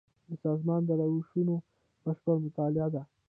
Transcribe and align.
دا 0.27 0.35
د 0.37 0.39
سازمان 0.45 0.81
د 0.85 0.89
روشونو 0.99 1.55
بشپړه 2.03 2.35
مطالعه 2.45 2.87
ده. 2.95 3.01